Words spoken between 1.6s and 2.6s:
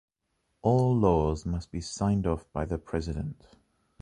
be signed off